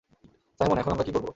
Simon, 0.59 0.77
এখন 0.77 0.91
আমরা 0.91 1.05
কী 1.07 1.11
করব? 1.15 1.27